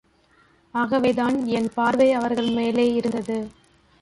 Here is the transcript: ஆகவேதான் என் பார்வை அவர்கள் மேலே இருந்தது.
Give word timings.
ஆகவேதான் 0.73 1.45
என் 1.45 1.69
பார்வை 1.73 2.11
அவர்கள் 2.11 2.49
மேலே 2.49 2.93
இருந்தது. 2.93 3.37